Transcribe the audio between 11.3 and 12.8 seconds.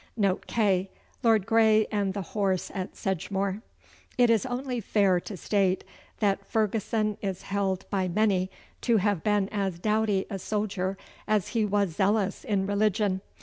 he was zealous in